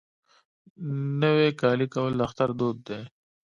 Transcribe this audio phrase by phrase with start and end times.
[1.21, 2.99] نوی کالی کول د اختر دود دی.